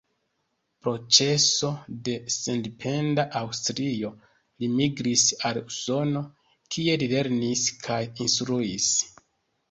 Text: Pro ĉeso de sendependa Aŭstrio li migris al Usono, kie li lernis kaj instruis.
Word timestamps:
Pro 0.83 0.91
ĉeso 1.15 1.67
de 2.05 2.13
sendependa 2.35 3.25
Aŭstrio 3.41 4.09
li 4.63 4.69
migris 4.79 5.25
al 5.49 5.59
Usono, 5.65 6.23
kie 6.77 6.95
li 7.03 7.11
lernis 7.13 7.67
kaj 7.89 7.99
instruis. 8.27 8.89